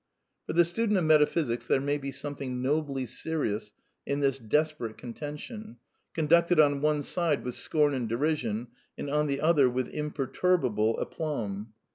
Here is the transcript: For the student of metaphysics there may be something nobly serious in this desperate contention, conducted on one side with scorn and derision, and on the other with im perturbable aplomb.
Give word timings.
For 0.47 0.53
the 0.53 0.65
student 0.65 0.97
of 0.97 1.03
metaphysics 1.05 1.67
there 1.67 1.79
may 1.79 1.99
be 1.99 2.11
something 2.11 2.59
nobly 2.59 3.05
serious 3.05 3.73
in 4.03 4.19
this 4.19 4.39
desperate 4.39 4.97
contention, 4.97 5.77
conducted 6.15 6.59
on 6.59 6.81
one 6.81 7.03
side 7.03 7.43
with 7.43 7.53
scorn 7.53 7.93
and 7.93 8.09
derision, 8.09 8.69
and 8.97 9.11
on 9.11 9.27
the 9.27 9.41
other 9.41 9.69
with 9.69 9.89
im 9.93 10.09
perturbable 10.09 10.99
aplomb. 10.99 11.73